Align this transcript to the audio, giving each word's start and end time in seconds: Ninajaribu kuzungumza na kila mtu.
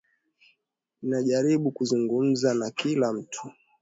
Ninajaribu 1.01 1.71
kuzungumza 1.71 2.53
na 2.53 2.71
kila 2.71 3.13
mtu. 3.13 3.51